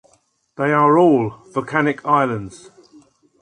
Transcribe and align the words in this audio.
They 0.57 0.71
are 0.71 0.97
all 0.97 1.29
volcanic 1.53 2.03
islands. 2.07 2.71